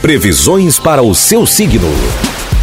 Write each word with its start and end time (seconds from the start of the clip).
Previsões 0.00 0.78
para 0.78 1.02
o 1.02 1.14
seu 1.14 1.46
signo. 1.46 1.90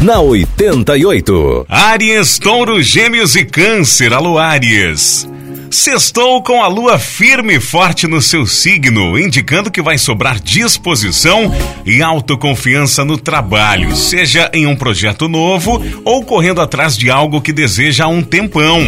Na 0.00 0.20
88. 0.20 1.66
Áries, 1.68 2.38
Touro, 2.38 2.80
Gêmeos 2.80 3.34
e 3.34 3.44
Câncer. 3.44 4.12
Alô, 4.12 4.38
Áries. 4.38 5.28
Sextou 5.74 6.40
com 6.40 6.62
a 6.62 6.68
lua 6.68 7.00
firme 7.00 7.56
e 7.56 7.60
forte 7.60 8.06
no 8.06 8.22
seu 8.22 8.46
signo, 8.46 9.18
indicando 9.18 9.72
que 9.72 9.82
vai 9.82 9.98
sobrar 9.98 10.38
disposição 10.38 11.52
e 11.84 12.00
autoconfiança 12.00 13.04
no 13.04 13.18
trabalho, 13.18 13.94
seja 13.96 14.48
em 14.54 14.66
um 14.68 14.76
projeto 14.76 15.28
novo 15.28 15.84
ou 16.04 16.24
correndo 16.24 16.60
atrás 16.60 16.96
de 16.96 17.10
algo 17.10 17.40
que 17.40 17.52
deseja 17.52 18.04
há 18.04 18.08
um 18.08 18.22
tempão. 18.22 18.78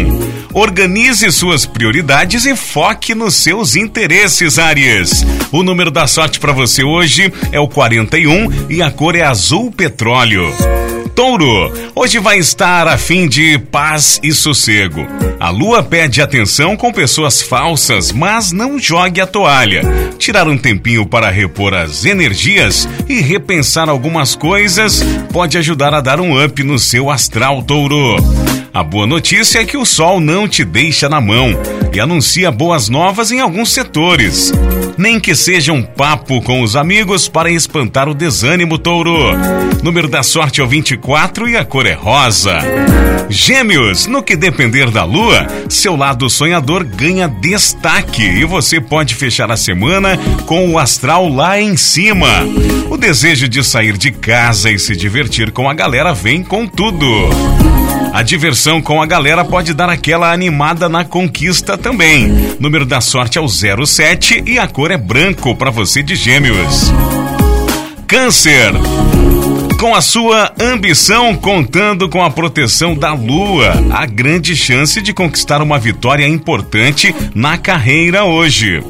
Organize 0.55 1.31
suas 1.33 1.67
prioridades 1.67 2.47
e 2.47 2.55
foque 2.55 3.17
nos 3.17 3.35
seus 3.35 3.75
interesses, 3.75 4.57
Aries. 4.57 5.27
O 5.51 5.65
número 5.65 5.91
da 5.91 6.07
sorte 6.07 6.39
para 6.39 6.53
você 6.53 6.85
hoje 6.85 7.33
é 7.51 7.59
o 7.59 7.67
41 7.67 8.71
e 8.71 8.81
a 8.81 8.93
cor 8.93 9.17
é 9.17 9.23
azul 9.23 9.73
petróleo. 9.73 10.47
Touro, 11.17 11.73
hoje 11.95 12.19
vai 12.19 12.37
estar 12.37 12.87
a 12.87 12.99
fim 12.99 13.27
de 13.27 13.59
paz 13.59 14.21
e 14.23 14.33
sossego. 14.33 15.01
A 15.41 15.49
lua 15.49 15.83
pede 15.83 16.21
atenção 16.21 16.77
com 16.77 16.93
pessoas 16.93 17.41
falsas, 17.41 18.13
mas 18.13 18.53
não 18.53 18.79
jogue 18.79 19.19
a 19.19 19.27
toalha. 19.27 19.81
Tirar 20.19 20.47
um 20.47 20.59
tempinho 20.59 21.07
para 21.07 21.31
repor 21.31 21.73
as 21.73 22.05
energias 22.05 22.87
e 23.09 23.23
repensar 23.23 23.89
algumas 23.89 24.35
coisas 24.37 25.03
pode 25.33 25.57
ajudar 25.57 25.95
a 25.95 26.03
dar 26.03 26.21
um 26.21 26.45
up 26.45 26.63
no 26.63 26.79
seu 26.79 27.11
astral, 27.11 27.63
Touro. 27.63 28.17
A 28.77 28.83
boa 28.83 29.07
notícia 29.07 29.61
é 29.61 29.65
que 29.65 29.79
o 29.79 29.87
sol 29.87 30.21
não 30.21 30.47
te 30.47 30.63
deixa 30.63 31.09
na 31.09 31.19
mão 31.19 31.49
e 31.95 31.99
anuncia 31.99 32.51
boas 32.51 32.91
novas 32.91 33.33
em 33.33 33.41
alguns 33.41 33.73
setores. 33.73 34.53
Nem 34.99 35.19
que 35.19 35.35
seja 35.35 35.73
um 35.73 35.83
papo 35.83 36.43
com 36.43 36.61
os 36.61 36.77
amigos 36.77 37.27
para 37.27 37.51
espantar 37.51 38.07
o 38.07 38.13
desânimo, 38.13 38.77
touro. 38.77 39.31
Número 39.83 40.07
da 40.07 40.23
sorte 40.23 40.61
é 40.61 40.65
o 40.65 40.69
24 40.69 41.49
e 41.49 41.57
a 41.57 41.65
cor 41.65 41.87
é 41.87 41.95
rosa. 41.95 42.59
Gêmeos, 43.31 44.07
no 44.07 44.23
que 44.23 44.37
depender 44.37 44.91
da 44.91 45.05
lua, 45.05 45.47
seu 45.71 45.97
lado 45.97 46.29
sonhador 46.29 46.85
ganha 46.85 47.29
destaque 47.29 48.25
e 48.25 48.45
você 48.45 48.79
pode 48.79 49.15
fechar 49.15 49.51
a 49.51 49.57
semana 49.57 50.19
com 50.45 50.71
o 50.71 50.79
astral 50.79 51.31
lá 51.31 51.59
em 51.59 51.79
cima. 51.79 52.45
O 52.91 52.99
desejo 52.99 53.49
de 53.49 53.65
sair 53.65 53.97
de 53.97 54.13
casa 54.13 54.71
e 54.71 54.79
se 54.79 54.95
divertir 54.95 55.51
com 55.51 55.67
a 55.67 55.73
galera 55.73 56.13
vem 56.13 56.43
com 56.43 56.67
tudo. 56.67 57.66
A 58.17 58.23
diversão 58.23 58.81
com 58.81 59.03
a 59.03 59.05
galera 59.05 59.45
pode 59.45 59.75
dar 59.75 59.91
aquela 59.91 60.33
animada 60.33 60.89
na 60.89 61.05
conquista 61.05 61.77
também. 61.77 62.29
Número 62.59 62.87
da 62.87 62.99
sorte 62.99 63.37
é 63.37 63.41
o 63.43 63.47
07 63.47 64.43
e 64.47 64.59
a 64.59 64.67
cor 64.67 64.91
é 64.91 64.97
branco 64.97 65.55
para 65.55 65.71
você 65.71 66.03
de 66.03 66.17
Gêmeos. 66.17 66.91
Câncer. 68.07 68.73
Com 69.79 69.95
a 69.95 70.01
sua 70.01 70.51
ambição 70.59 71.37
contando 71.37 72.09
com 72.09 72.25
a 72.25 72.31
proteção 72.31 72.95
da 72.95 73.13
Lua, 73.13 73.75
há 73.91 74.07
grande 74.07 74.57
chance 74.57 75.03
de 75.03 75.13
conquistar 75.13 75.61
uma 75.61 75.79
vitória 75.79 76.27
importante 76.27 77.15
na 77.35 77.59
carreira 77.59 78.25
hoje. 78.25 78.83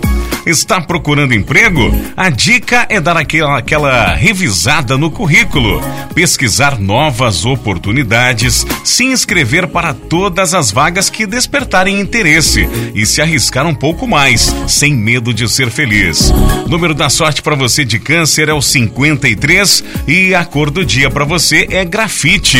Está 0.46 0.80
procurando 0.80 1.34
emprego? 1.34 1.92
A 2.16 2.30
dica 2.30 2.86
é 2.88 3.00
dar 3.00 3.16
aquela, 3.16 3.58
aquela 3.58 4.14
revisada 4.14 4.96
no 4.96 5.10
currículo, 5.10 5.82
pesquisar 6.14 6.78
novas 6.78 7.44
oportunidades, 7.44 8.64
se 8.84 9.02
inscrever 9.02 9.66
para 9.66 9.92
todas 9.92 10.54
as 10.54 10.70
vagas 10.70 11.10
que 11.10 11.26
despertarem 11.26 11.98
interesse 11.98 12.68
e 12.94 13.04
se 13.04 13.20
arriscar 13.20 13.66
um 13.66 13.74
pouco 13.74 14.06
mais, 14.06 14.54
sem 14.68 14.94
medo 14.94 15.34
de 15.34 15.48
ser 15.48 15.68
feliz. 15.68 16.32
Número 16.68 16.94
da 16.94 17.10
sorte 17.10 17.42
para 17.42 17.56
você 17.56 17.84
de 17.84 17.98
câncer 17.98 18.48
é 18.48 18.54
o 18.54 18.62
53 18.62 19.82
e 20.06 20.32
a 20.32 20.44
cor 20.44 20.70
do 20.70 20.84
dia 20.84 21.10
para 21.10 21.24
você 21.24 21.66
é 21.70 21.84
grafite. 21.84 22.56